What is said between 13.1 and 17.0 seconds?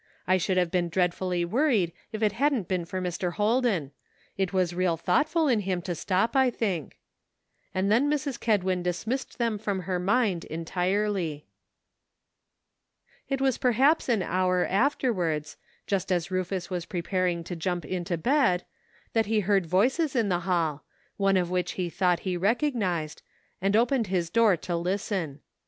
Jt was perhaps an hour afterwards, just as Rufus was